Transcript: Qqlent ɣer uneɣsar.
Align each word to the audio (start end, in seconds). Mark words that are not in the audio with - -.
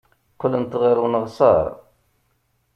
Qqlent 0.33 0.71
ɣer 0.81 0.95
uneɣsar. 1.05 1.67